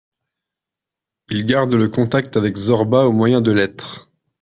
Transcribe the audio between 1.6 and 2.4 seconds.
le contact